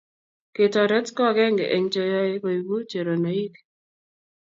[0.55, 3.53] Ketoret ko akenge eng che yoe koibu choronoik.